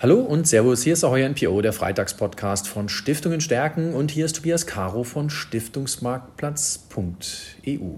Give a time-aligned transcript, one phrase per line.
[0.00, 4.26] Hallo und Servus, hier ist auch euer NPO, der Freitagspodcast von Stiftungen stärken und hier
[4.26, 7.94] ist Tobias Caro von Stiftungsmarktplatz.eu.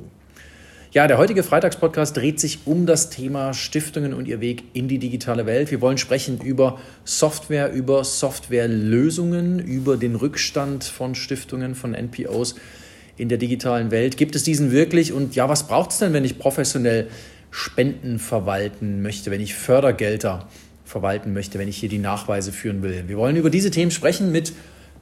[0.92, 4.98] Ja, der heutige Freitagspodcast dreht sich um das Thema Stiftungen und ihr Weg in die
[4.98, 5.71] digitale Welt.
[5.71, 12.54] Wir wollen sprechen über Software, über Softwarelösungen, über den Rückstand von Stiftungen, von NPOs
[13.19, 14.17] in der digitalen Welt.
[14.17, 17.09] Gibt es diesen wirklich und ja, was braucht es denn, wenn ich professionell
[17.51, 20.48] Spenden verwalten möchte, wenn ich Fördergelder
[20.91, 23.05] verwalten möchte, wenn ich hier die Nachweise führen will.
[23.07, 24.53] Wir wollen über diese Themen sprechen mit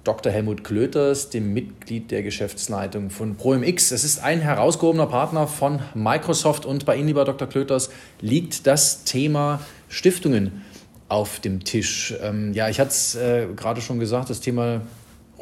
[0.05, 0.30] Dr.
[0.30, 3.91] Helmut Klöters, dem Mitglied der Geschäftsleitung von ProMX.
[3.91, 7.48] Es ist ein herausgehobener Partner von Microsoft und bei Ihnen, lieber Dr.
[7.48, 10.62] Klöters, liegt das Thema Stiftungen
[11.09, 12.15] auf dem Tisch.
[12.23, 14.82] Ähm, ja, ich hatte es äh, gerade schon gesagt, das Thema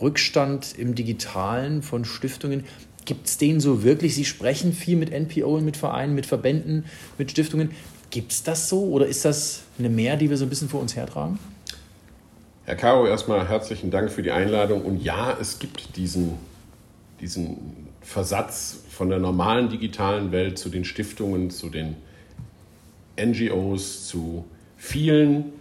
[0.00, 2.64] Rückstand im Digitalen von Stiftungen.
[3.04, 4.14] Gibt es den so wirklich?
[4.14, 6.84] Sie sprechen viel mit NPO, mit Vereinen, mit Verbänden,
[7.18, 7.70] mit Stiftungen.
[8.10, 10.80] Gibt es das so oder ist das eine Mehr, die wir so ein bisschen vor
[10.80, 11.38] uns hertragen?
[12.64, 14.82] Herr Caro, erstmal herzlichen Dank für die Einladung.
[14.82, 16.34] Und ja, es gibt diesen,
[17.20, 17.58] diesen
[18.00, 21.96] Versatz von der normalen digitalen Welt zu den Stiftungen, zu den
[23.20, 24.44] NGOs, zu
[24.76, 25.52] vielen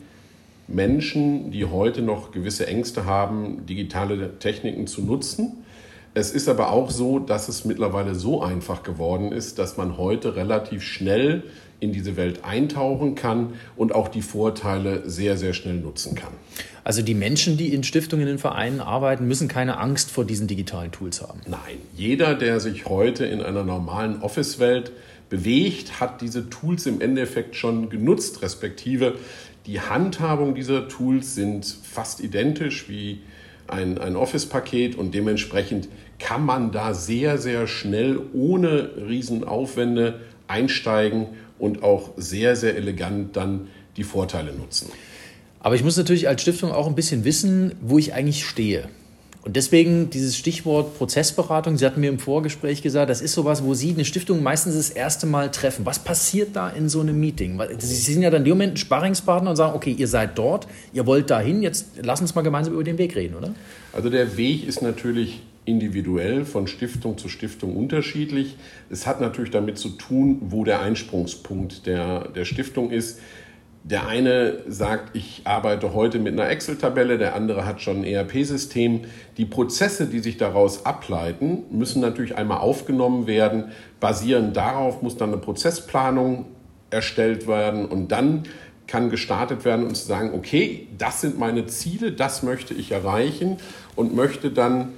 [0.67, 5.63] Menschen, die heute noch gewisse Ängste haben, digitale Techniken zu nutzen.
[6.13, 10.35] Es ist aber auch so, dass es mittlerweile so einfach geworden ist, dass man heute
[10.35, 11.43] relativ schnell
[11.79, 16.33] in diese Welt eintauchen kann und auch die Vorteile sehr, sehr schnell nutzen kann.
[16.83, 20.91] Also die Menschen, die in Stiftungen, in Vereinen arbeiten, müssen keine Angst vor diesen digitalen
[20.91, 21.41] Tools haben.
[21.47, 24.91] Nein, jeder, der sich heute in einer normalen Office-Welt
[25.29, 29.15] bewegt, hat diese Tools im Endeffekt schon genutzt, respektive
[29.65, 33.21] die Handhabung dieser Tools sind fast identisch wie
[33.67, 41.27] ein, ein Office-Paket und dementsprechend kann man da sehr, sehr schnell ohne Riesenaufwände einsteigen
[41.59, 43.67] und auch sehr, sehr elegant dann
[43.97, 44.89] die Vorteile nutzen.
[45.59, 48.87] Aber ich muss natürlich als Stiftung auch ein bisschen wissen, wo ich eigentlich stehe.
[49.45, 51.77] Und deswegen dieses Stichwort Prozessberatung.
[51.77, 54.89] Sie hatten mir im Vorgespräch gesagt, das ist sowas, wo Sie eine Stiftung meistens das
[54.89, 55.85] erste Mal treffen.
[55.85, 57.61] Was passiert da in so einem Meeting?
[57.77, 60.67] Sie sind ja dann in dem Moment ein Sparringspartner und sagen, okay, ihr seid dort,
[60.93, 63.53] ihr wollt dahin, jetzt lass uns mal gemeinsam über den Weg reden, oder?
[63.93, 68.55] Also der Weg ist natürlich individuell von Stiftung zu Stiftung unterschiedlich.
[68.89, 73.19] Es hat natürlich damit zu tun, wo der Einsprungspunkt der, der Stiftung ist.
[73.83, 79.01] Der eine sagt, ich arbeite heute mit einer Excel-Tabelle, der andere hat schon ein ERP-System.
[79.37, 83.65] Die Prozesse, die sich daraus ableiten, müssen natürlich einmal aufgenommen werden.
[83.99, 86.47] Basierend darauf muss dann eine Prozessplanung
[86.89, 88.43] erstellt werden und dann
[88.87, 93.57] kann gestartet werden und zu sagen, okay, das sind meine Ziele, das möchte ich erreichen
[93.95, 94.89] und möchte dann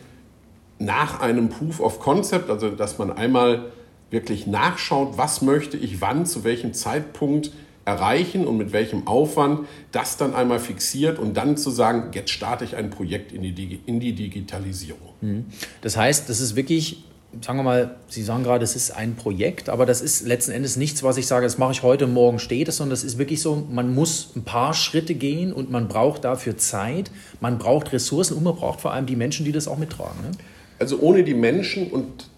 [0.79, 3.65] nach einem Proof of Concept, also dass man einmal
[4.09, 7.51] wirklich nachschaut, was möchte ich wann, zu welchem Zeitpunkt
[7.87, 9.61] erreichen und mit welchem Aufwand,
[9.93, 13.79] das dann einmal fixiert und dann zu sagen, jetzt starte ich ein Projekt in die,
[13.85, 15.13] in die Digitalisierung.
[15.21, 15.45] Mhm.
[15.81, 17.05] Das heißt, das ist wirklich,
[17.41, 20.75] sagen wir mal, Sie sagen gerade, es ist ein Projekt, aber das ist letzten Endes
[20.75, 23.41] nichts, was ich sage, das mache ich heute, morgen steht es, sondern das ist wirklich
[23.41, 27.09] so, man muss ein paar Schritte gehen und man braucht dafür Zeit,
[27.39, 30.21] man braucht Ressourcen und man braucht vor allem die Menschen, die das auch mittragen.
[30.23, 30.31] Ne?
[30.79, 32.29] Also ohne die Menschen und,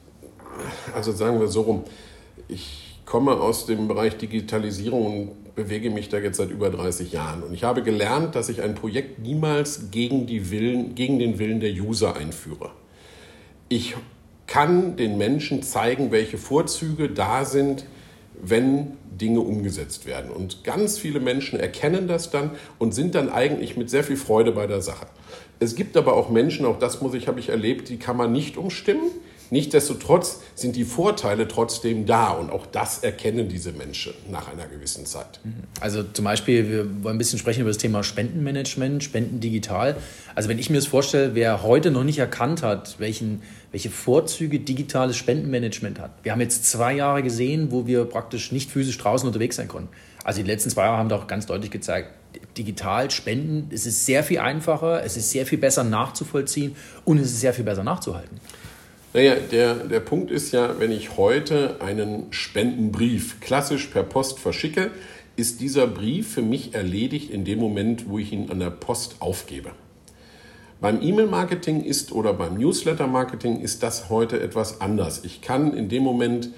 [0.94, 1.84] also sagen wir so rum,
[2.48, 7.44] ich komme aus dem Bereich Digitalisierung und bewege mich da jetzt seit über 30 Jahren.
[7.44, 11.60] Und ich habe gelernt, dass ich ein Projekt niemals gegen, die Willen, gegen den Willen
[11.60, 12.72] der User einführe.
[13.68, 13.96] Ich
[14.48, 17.86] kann den Menschen zeigen, welche Vorzüge da sind,
[18.42, 20.32] wenn Dinge umgesetzt werden.
[20.32, 24.52] Und ganz viele Menschen erkennen das dann und sind dann eigentlich mit sehr viel Freude
[24.52, 25.08] bei der Sache.
[25.60, 28.32] Es gibt aber auch Menschen, auch das muss ich, habe ich erlebt, die kann man
[28.32, 29.12] nicht umstimmen.
[29.52, 35.06] Nichtsdestotrotz sind die Vorteile trotzdem da und auch das erkennen diese Menschen nach einer gewissen
[35.06, 35.40] Zeit.
[35.44, 35.64] Mhm.
[35.80, 39.96] Also zum Beispiel, wir wollen ein bisschen sprechen über das Thema Spendenmanagement, Spenden digital.
[40.36, 44.60] Also wenn ich mir das vorstelle, wer heute noch nicht erkannt hat, welchen, welche Vorzüge
[44.60, 46.12] digitales Spendenmanagement hat.
[46.24, 49.90] Wir haben jetzt zwei Jahre gesehen, wo wir praktisch nicht physisch draußen unterwegs sein konnten.
[50.24, 52.12] Also die letzten zwei Jahre haben doch ganz deutlich gezeigt,
[52.58, 56.76] digital spenden, es ist sehr viel einfacher, es ist sehr viel besser nachzuvollziehen
[57.06, 58.40] und es ist sehr viel besser nachzuhalten.
[59.12, 64.92] Naja, der, der Punkt ist ja, wenn ich heute einen Spendenbrief klassisch per Post verschicke,
[65.36, 69.16] ist dieser Brief für mich erledigt in dem Moment, wo ich ihn an der Post
[69.20, 69.72] aufgebe.
[70.80, 75.24] Beim E-Mail-Marketing ist oder beim Newsletter-Marketing ist das heute etwas anders.
[75.24, 76.50] Ich kann in dem Moment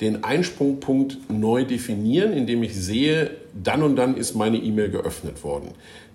[0.00, 5.70] den Einsprungpunkt neu definieren, indem ich sehe, dann und dann ist meine E-Mail geöffnet worden.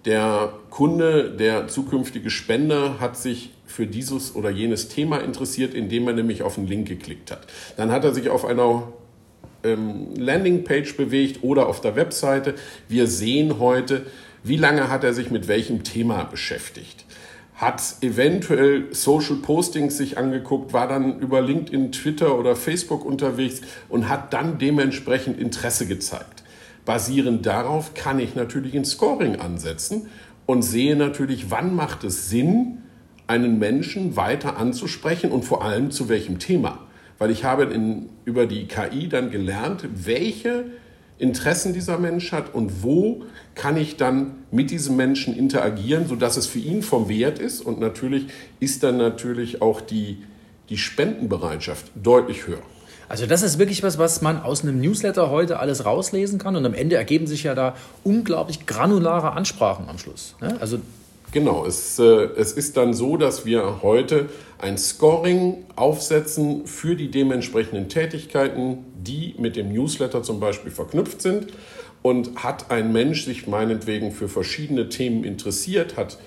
[0.06, 6.13] Der Kunde, der zukünftige Spender hat sich für dieses oder jenes Thema interessiert, indem er
[6.13, 7.47] nämlich auf einen Link geklickt hat.
[7.77, 8.91] Dann hat er sich auf einer
[9.63, 12.56] ähm, Landingpage bewegt oder auf der Webseite.
[12.88, 14.06] Wir sehen heute,
[14.45, 17.06] Wie lange hat er sich mit welchem Thema beschäftigt?
[17.63, 24.10] Hat eventuell Social Postings sich angeguckt, war dann über LinkedIn, Twitter oder Facebook unterwegs und
[24.10, 26.44] hat dann dementsprechend Interesse gezeigt.
[26.83, 30.07] Basierend darauf kann ich natürlich ein Scoring ansetzen
[30.45, 32.80] und sehe natürlich, wann macht es Sinn,
[33.27, 36.80] einen Menschen weiter anzusprechen und vor allem zu welchem Thema.
[37.18, 40.65] Weil ich habe in, über die KI dann gelernt, welche
[41.18, 43.24] Interessen dieser Mensch hat und wo
[43.56, 47.62] kann ich dann mit diesem Menschen interagieren, sodass es für ihn vom Wert ist.
[47.62, 48.27] Und natürlich
[48.60, 50.24] ist dann natürlich auch die,
[50.69, 52.62] die Spendenbereitschaft deutlich höher.
[53.10, 56.65] Also das ist wirklich was, was man aus einem Newsletter heute alles rauslesen kann und
[56.65, 60.36] am Ende ergeben sich ja da unglaublich granulare Ansprachen am Schluss.
[60.42, 60.57] Ne?
[60.60, 60.80] Also
[61.33, 67.09] Genau, es, äh, es ist dann so, dass wir heute ein Scoring aufsetzen für die
[67.09, 71.47] dementsprechenden Tätigkeiten, die mit dem Newsletter zum Beispiel verknüpft sind.
[72.03, 76.19] Und hat ein Mensch sich meinetwegen für verschiedene Themen interessiert, hat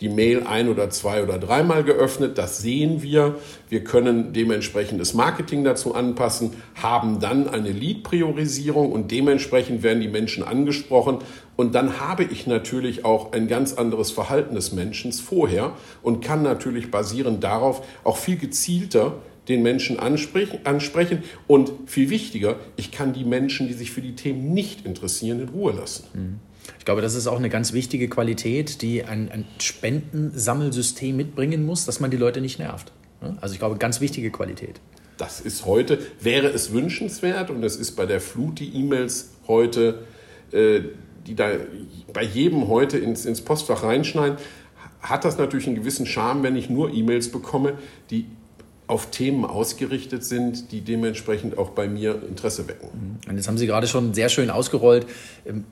[0.00, 2.38] die Mail ein oder zwei oder dreimal geöffnet.
[2.38, 3.36] Das sehen wir.
[3.68, 10.08] Wir können dementsprechend das Marketing dazu anpassen, haben dann eine Lead-Priorisierung und dementsprechend werden die
[10.08, 11.18] Menschen angesprochen.
[11.56, 15.72] Und dann habe ich natürlich auch ein ganz anderes Verhalten des Menschen vorher
[16.02, 19.14] und kann natürlich basierend darauf auch viel gezielter
[19.48, 24.52] den Menschen ansprechen und viel wichtiger, ich kann die Menschen, die sich für die Themen
[24.52, 26.04] nicht interessieren, in Ruhe lassen.
[26.12, 26.47] Mhm.
[26.78, 31.84] Ich glaube, das ist auch eine ganz wichtige Qualität, die ein, ein Spendensammelsystem mitbringen muss,
[31.84, 32.92] dass man die Leute nicht nervt.
[33.40, 34.80] Also ich glaube, ganz wichtige Qualität.
[35.16, 40.04] Das ist heute, wäre es wünschenswert und es ist bei der Flut die E-Mails heute,
[40.52, 40.80] äh,
[41.26, 41.50] die da
[42.12, 44.38] bei jedem heute ins, ins Postfach reinschneiden,
[45.00, 47.74] hat das natürlich einen gewissen Charme, wenn ich nur E-Mails bekomme,
[48.10, 48.26] die
[48.86, 53.18] auf Themen ausgerichtet sind, die dementsprechend auch bei mir Interesse wecken.
[53.28, 55.06] Und jetzt haben Sie gerade schon sehr schön ausgerollt,
[55.46, 55.64] ähm,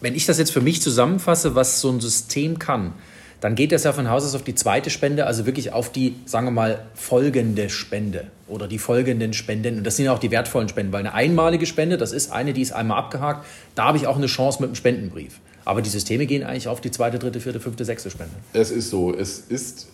[0.00, 2.92] wenn ich das jetzt für mich zusammenfasse, was so ein System kann,
[3.40, 6.16] dann geht das ja von Haus aus auf die zweite Spende, also wirklich auf die,
[6.26, 9.78] sagen wir mal, folgende Spende oder die folgenden Spenden.
[9.78, 12.52] Und das sind ja auch die wertvollen Spenden, weil eine einmalige Spende, das ist eine,
[12.52, 15.40] die ist einmal abgehakt, da habe ich auch eine Chance mit dem Spendenbrief.
[15.64, 18.34] Aber die Systeme gehen eigentlich auf die zweite, dritte, vierte, fünfte, sechste Spende.
[18.52, 19.88] Es ist so, es ist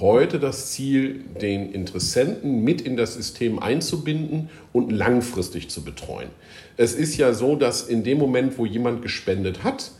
[0.00, 6.28] heute das Ziel, den Interessenten mit in das System einzubinden und langfristig zu betreuen.
[6.76, 9.92] Es ist ja so, dass in dem Moment, wo jemand gespendet hat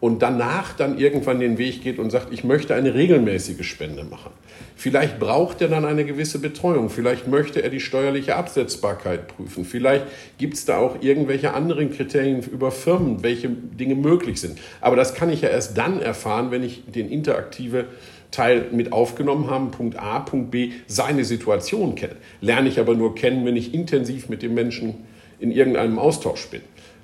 [0.00, 4.30] und danach dann irgendwann den Weg geht und sagt, ich möchte eine regelmäßige Spende machen,
[4.76, 10.04] vielleicht braucht er dann eine gewisse Betreuung, vielleicht möchte er die steuerliche Absetzbarkeit prüfen, vielleicht
[10.38, 14.58] gibt es da auch irgendwelche anderen Kriterien über Firmen, welche Dinge möglich sind.
[14.80, 17.86] Aber das kann ich ja erst dann erfahren, wenn ich den interaktive
[18.30, 22.16] Teil mit aufgenommen haben, Punkt A, Punkt B, seine Situation kennen.
[22.40, 24.94] Lerne ich aber nur kennen, wenn ich intensiv mit dem Menschen
[25.40, 26.60] in irgendeinem Austausch bin.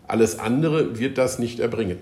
[0.06, 1.96] Alles andere wird das nicht erbringen.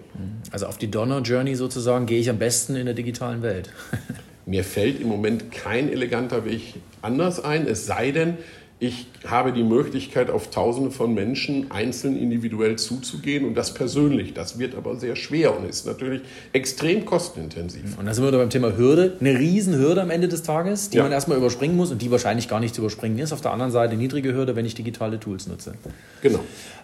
[0.50, 3.70] Also auf die Donner Journey sozusagen gehe ich am besten in der digitalen Welt.
[4.46, 8.38] Mir fällt im Moment kein eleganter Weg anders ein, es sei denn,
[8.82, 14.34] ich habe die Möglichkeit, auf Tausende von Menschen einzeln individuell zuzugehen und das persönlich.
[14.34, 17.96] Das wird aber sehr schwer und ist natürlich extrem kostenintensiv.
[17.96, 19.16] Und da sind wir beim Thema Hürde.
[19.20, 21.04] Eine Riesenhürde am Ende des Tages, die ja.
[21.04, 23.32] man erstmal überspringen muss und die wahrscheinlich gar nicht zu überspringen ist.
[23.32, 25.74] Auf der anderen Seite niedrige Hürde, wenn ich digitale Tools nutze.
[26.20, 26.40] Genau.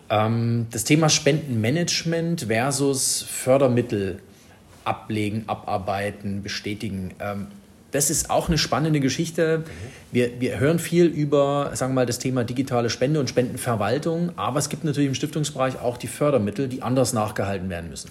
[0.08, 4.20] Ähm, das Thema Spendenmanagement versus Fördermittel
[4.84, 7.10] ablegen, abarbeiten, bestätigen.
[7.18, 7.48] Ähm,
[7.90, 9.64] das ist auch eine spannende Geschichte.
[10.12, 14.58] Wir, wir hören viel über, sagen wir mal, das Thema digitale Spende und Spendenverwaltung, aber
[14.58, 18.10] es gibt natürlich im Stiftungsbereich auch die Fördermittel, die anders nachgehalten werden müssen.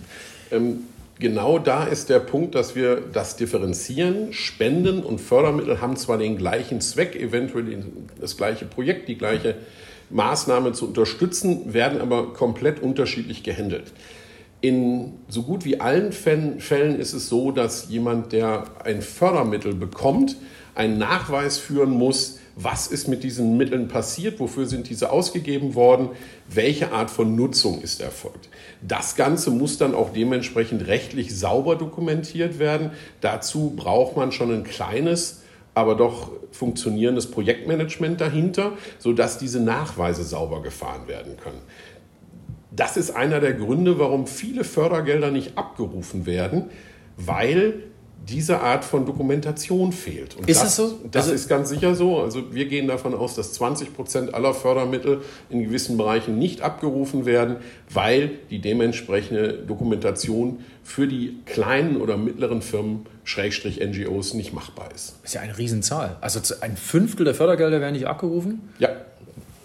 [0.52, 0.80] Ähm,
[1.20, 4.34] genau da ist der Punkt, dass wir das differenzieren.
[4.34, 7.86] Spenden und Fördermittel haben zwar den gleichen Zweck, eventuell
[8.20, 9.56] das gleiche Projekt, die gleiche
[10.10, 13.92] Maßnahme zu unterstützen, werden aber komplett unterschiedlich gehandelt.
[14.60, 20.38] In so gut wie allen Fällen ist es so, dass jemand, der ein Fördermittel bekommt,
[20.74, 26.10] einen Nachweis führen muss, was ist mit diesen Mitteln passiert, wofür sind diese ausgegeben worden,
[26.50, 28.50] welche Art von Nutzung ist erfolgt.
[28.82, 32.92] Das Ganze muss dann auch dementsprechend rechtlich sauber dokumentiert werden.
[33.22, 35.44] Dazu braucht man schon ein kleines,
[35.76, 41.62] aber doch funktionierendes Projektmanagement dahinter, sodass diese Nachweise sauber gefahren werden können.
[42.78, 46.66] Das ist einer der Gründe, warum viele Fördergelder nicht abgerufen werden,
[47.18, 47.84] weil
[48.30, 50.36] diese Art von Dokumentation fehlt.
[50.36, 51.00] Und ist das, es so?
[51.12, 52.20] Das also ist ganz sicher so.
[52.20, 57.26] Also wir gehen davon aus, dass 20 Prozent aller Fördermittel in gewissen Bereichen nicht abgerufen
[57.26, 57.58] werden,
[57.90, 65.16] weil die dementsprechende Dokumentation für die kleinen oder mittleren Firmen, Schrägstrich NGOs, nicht machbar ist.
[65.22, 66.18] Das ist ja eine Riesenzahl.
[66.22, 68.70] Also ein Fünftel der Fördergelder werden nicht abgerufen?
[68.78, 68.90] Ja.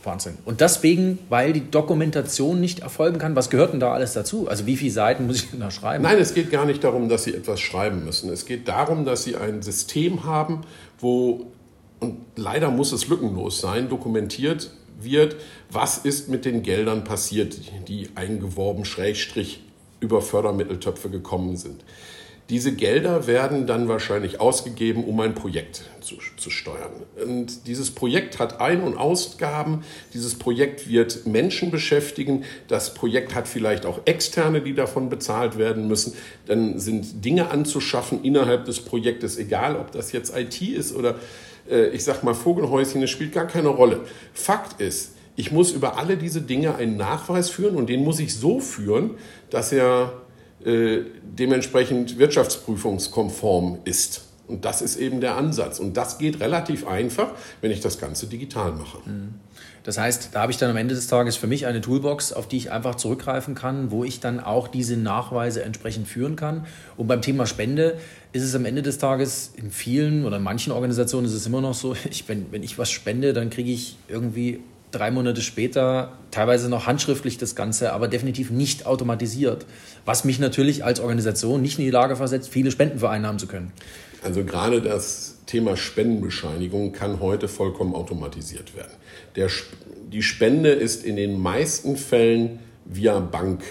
[0.05, 0.39] Wahnsinn.
[0.45, 4.49] Und deswegen, weil die Dokumentation nicht erfolgen kann, was gehört denn da alles dazu?
[4.49, 6.03] Also wie viele Seiten muss ich denn da schreiben?
[6.03, 8.31] Nein, es geht gar nicht darum, dass Sie etwas schreiben müssen.
[8.31, 10.63] Es geht darum, dass Sie ein System haben,
[10.99, 11.47] wo,
[12.01, 15.37] und leider muss es lückenlos sein, dokumentiert wird,
[15.71, 19.63] was ist mit den Geldern passiert, die eingeworben, Schrägstrich,
[20.01, 21.85] über Fördermitteltöpfe gekommen sind.
[22.51, 26.91] Diese Gelder werden dann wahrscheinlich ausgegeben, um ein Projekt zu, zu, steuern.
[27.25, 29.85] Und dieses Projekt hat Ein- und Ausgaben.
[30.13, 32.45] Dieses Projekt wird Menschen beschäftigen.
[32.69, 36.15] Das Projekt hat vielleicht auch Externe, die davon bezahlt werden müssen.
[36.47, 41.15] Dann sind Dinge anzuschaffen innerhalb des Projektes, egal ob das jetzt IT ist oder
[41.71, 44.01] äh, ich sag mal Vogelhäuschen, es spielt gar keine Rolle.
[44.35, 48.35] Fakt ist, ich muss über alle diese Dinge einen Nachweis führen und den muss ich
[48.35, 49.13] so führen,
[49.51, 50.22] dass er
[50.67, 54.23] äh, dementsprechend wirtschaftsprüfungskonform ist.
[54.49, 55.79] Und das ist eben der Ansatz.
[55.79, 58.99] Und das geht relativ einfach, wenn ich das Ganze digital mache.
[59.07, 59.35] Mhm.
[59.85, 62.47] Das heißt, da habe ich dann am Ende des Tages für mich eine Toolbox, auf
[62.47, 66.67] die ich einfach zurückgreifen kann, wo ich dann auch diese Nachweise entsprechend führen kann.
[66.97, 67.99] Und beim Thema Spende
[68.33, 71.61] ist es am Ende des Tages in vielen oder in manchen Organisationen ist es immer
[71.61, 74.61] noch so, ich, wenn, wenn ich was spende, dann kriege ich irgendwie
[74.93, 79.67] drei Monate später teilweise noch handschriftlich das Ganze, aber definitiv nicht automatisiert.
[80.05, 83.73] Was mich natürlich als Organisation nicht in die Lage versetzt, viele Spenden vereinnahmen zu können.
[84.23, 88.93] Also gerade das Thema Spendenbescheinigung kann heute vollkommen automatisiert werden.
[89.35, 89.49] Der,
[90.13, 93.63] die Spende ist in den meisten Fällen via Bank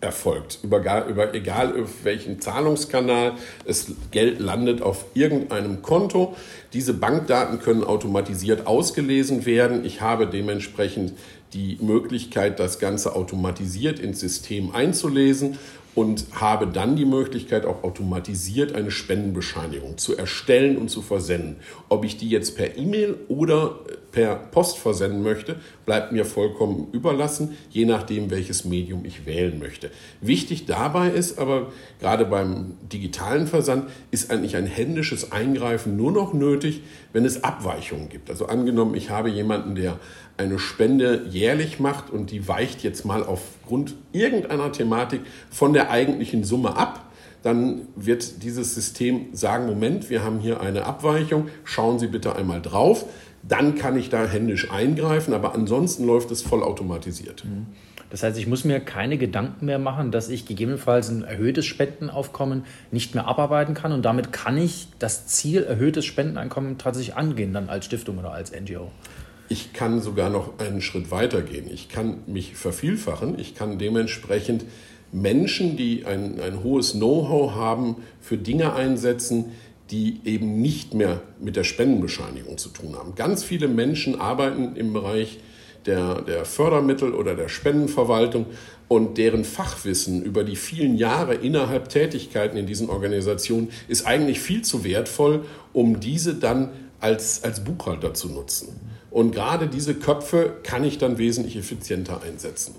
[0.00, 0.60] erfolgt.
[0.62, 3.32] Über, über, egal auf welchen Zahlungskanal,
[3.66, 6.36] das Geld landet auf irgendeinem Konto.
[6.72, 9.84] Diese Bankdaten können automatisiert ausgelesen werden.
[9.84, 11.14] Ich habe dementsprechend
[11.52, 15.58] die Möglichkeit, das Ganze automatisiert ins System einzulesen
[15.94, 21.56] und habe dann die Möglichkeit, auch automatisiert eine Spendenbescheinigung zu erstellen und zu versenden.
[21.88, 23.80] Ob ich die jetzt per E-Mail oder
[24.18, 25.54] per Post versenden möchte,
[25.86, 29.92] bleibt mir vollkommen überlassen, je nachdem, welches Medium ich wählen möchte.
[30.20, 31.70] Wichtig dabei ist aber,
[32.00, 36.82] gerade beim digitalen Versand, ist eigentlich ein händisches Eingreifen nur noch nötig,
[37.12, 38.28] wenn es Abweichungen gibt.
[38.28, 40.00] Also angenommen, ich habe jemanden, der
[40.36, 46.42] eine Spende jährlich macht und die weicht jetzt mal aufgrund irgendeiner Thematik von der eigentlichen
[46.42, 47.08] Summe ab,
[47.42, 52.60] dann wird dieses System sagen, Moment, wir haben hier eine Abweichung, schauen Sie bitte einmal
[52.60, 53.06] drauf,
[53.42, 57.44] dann kann ich da händisch eingreifen, aber ansonsten läuft es vollautomatisiert.
[57.44, 57.66] Mhm.
[58.10, 62.64] Das heißt, ich muss mir keine Gedanken mehr machen, dass ich gegebenenfalls ein erhöhtes Spendenaufkommen
[62.90, 67.68] nicht mehr abarbeiten kann und damit kann ich das Ziel erhöhtes Spendeneinkommen tatsächlich angehen, dann
[67.68, 68.90] als Stiftung oder als NGO.
[69.50, 71.70] Ich kann sogar noch einen Schritt weiter gehen.
[71.70, 73.38] Ich kann mich vervielfachen.
[73.38, 74.64] Ich kann dementsprechend
[75.10, 79.46] Menschen, die ein, ein hohes Know-how haben, für Dinge einsetzen,
[79.90, 83.14] die eben nicht mehr mit der Spendenbescheinigung zu tun haben.
[83.14, 85.38] Ganz viele Menschen arbeiten im Bereich
[85.86, 88.46] der, der Fördermittel oder der Spendenverwaltung
[88.88, 94.62] und deren Fachwissen über die vielen Jahre innerhalb Tätigkeiten in diesen Organisationen ist eigentlich viel
[94.62, 98.80] zu wertvoll, um diese dann als, als Buchhalter zu nutzen.
[99.10, 102.74] Und gerade diese Köpfe kann ich dann wesentlich effizienter einsetzen.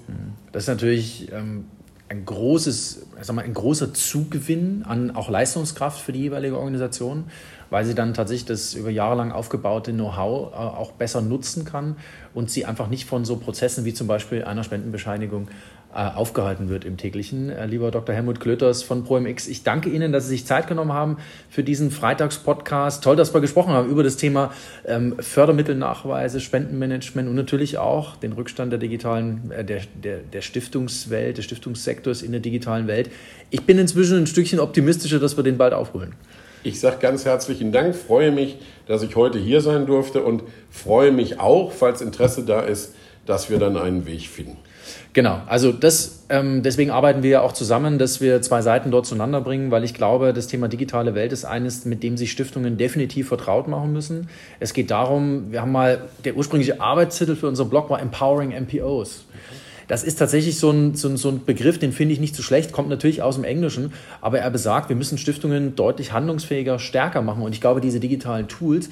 [0.52, 1.66] Das ist natürlich ähm,
[2.10, 7.26] ein, großes, sag mal, ein großer Zugewinn an auch Leistungskraft für die jeweilige Organisation,
[7.70, 11.96] weil sie dann tatsächlich das über Jahre lang aufgebaute Know-how äh, auch besser nutzen kann
[12.34, 15.48] und sie einfach nicht von so Prozessen wie zum Beispiel einer Spendenbescheinigung
[15.92, 17.50] äh, aufgehalten wird im täglichen.
[17.50, 18.14] Äh, lieber Dr.
[18.14, 21.18] Helmut Klöters von ProMX, ich danke Ihnen, dass Sie sich Zeit genommen haben
[21.50, 23.04] für diesen Freitagspodcast.
[23.04, 24.52] Toll, dass wir gesprochen haben über das Thema
[24.86, 31.46] ähm, Fördermittelnachweise, Spendenmanagement und natürlich auch den Rückstand der digitalen, der, der, der Stiftungswelt, des
[31.46, 33.10] Stiftungssektors in der digitalen Welt.
[33.50, 36.14] Ich bin inzwischen ein Stückchen optimistischer, dass wir den bald aufholen.
[36.64, 41.12] Ich sage ganz herzlichen Dank, freue mich, dass ich heute hier sein durfte und freue
[41.12, 42.94] mich auch, falls Interesse da ist,
[43.26, 44.58] dass wir dann einen Weg finden.
[45.14, 49.06] Genau, also das, ähm, deswegen arbeiten wir ja auch zusammen, dass wir zwei Seiten dort
[49.06, 52.78] zueinander bringen, weil ich glaube, das Thema digitale Welt ist eines, mit dem sich Stiftungen
[52.78, 54.30] definitiv vertraut machen müssen.
[54.60, 59.26] Es geht darum, wir haben mal, der ursprüngliche Arbeitstitel für unseren Blog war Empowering MPOs.
[59.90, 62.44] Das ist tatsächlich so ein, so ein, so ein Begriff, den finde ich nicht so
[62.44, 63.92] schlecht, kommt natürlich aus dem Englischen,
[64.22, 67.42] aber er besagt, wir müssen Stiftungen deutlich handlungsfähiger, stärker machen.
[67.42, 68.92] Und ich glaube, diese digitalen Tools,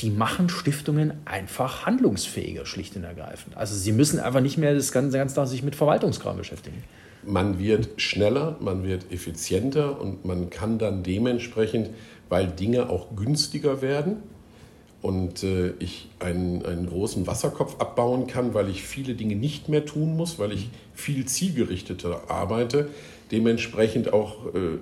[0.00, 3.56] die machen Stiftungen einfach handlungsfähiger, schlicht und ergreifend.
[3.56, 6.82] Also sie müssen einfach nicht mehr das ganze, ganze Tag sich mit Verwaltungskram beschäftigen.
[7.24, 11.90] Man wird schneller, man wird effizienter und man kann dann dementsprechend,
[12.28, 14.16] weil Dinge auch günstiger werden
[15.04, 19.84] und äh, ich einen, einen großen Wasserkopf abbauen kann, weil ich viele Dinge nicht mehr
[19.84, 22.88] tun muss, weil ich viel zielgerichteter arbeite,
[23.30, 24.78] dementsprechend auch äh,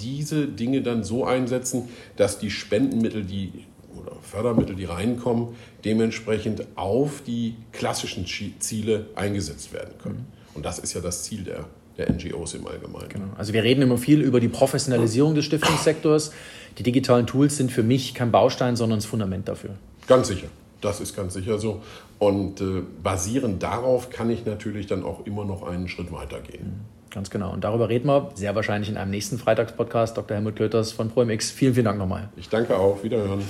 [0.00, 3.52] diese Dinge dann so einsetzen, dass die Spendenmittel, die
[3.96, 5.54] oder Fördermittel, die reinkommen,
[5.84, 10.26] dementsprechend auf die klassischen Ziele eingesetzt werden können.
[10.26, 10.56] Mhm.
[10.56, 11.66] Und das ist ja das Ziel der,
[11.98, 13.08] der NGOs im Allgemeinen.
[13.08, 13.24] Genau.
[13.36, 16.32] Also wir reden immer viel über die Professionalisierung des Stiftungssektors.
[16.78, 19.70] Die digitalen Tools sind für mich kein Baustein, sondern das Fundament dafür.
[20.06, 20.48] Ganz sicher.
[20.80, 21.82] Das ist ganz sicher so.
[22.18, 26.64] Und äh, basierend darauf kann ich natürlich dann auch immer noch einen Schritt weitergehen.
[26.64, 27.02] Mhm.
[27.12, 27.52] Ganz genau.
[27.52, 30.16] Und darüber reden wir sehr wahrscheinlich in einem nächsten Freitagspodcast.
[30.16, 30.34] Dr.
[30.34, 31.50] Helmut Klöters von ProMX.
[31.50, 32.30] Vielen, vielen Dank nochmal.
[32.36, 33.02] Ich danke auch.
[33.02, 33.42] Wiederhören.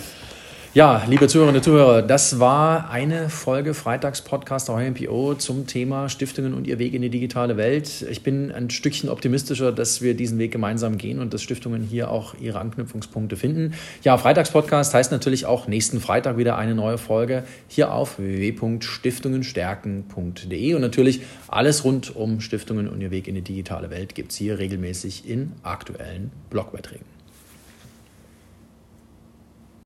[0.75, 6.55] Ja, liebe Zuhörerinnen und Zuhörer, das war eine Folge Freitagspodcast der HMPO zum Thema Stiftungen
[6.55, 8.07] und ihr Weg in die digitale Welt.
[8.11, 12.11] Ich bin ein Stückchen optimistischer, dass wir diesen Weg gemeinsam gehen und dass Stiftungen hier
[12.11, 13.75] auch ihre Anknüpfungspunkte finden.
[14.03, 20.81] Ja, Freitagspodcast heißt natürlich auch nächsten Freitag wieder eine neue Folge hier auf www.stiftungenstärken.de und
[20.81, 24.59] natürlich alles rund um Stiftungen und ihr Weg in die digitale Welt gibt es hier
[24.59, 27.12] regelmäßig in aktuellen Blogbeiträgen.